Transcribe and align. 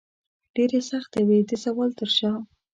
ډیرې 0.55 0.79
سختې 0.89 1.21
وې 1.27 1.39
د 1.49 1.51
زوال 1.63 1.91
تر 1.99 2.09
شاه 2.17 2.39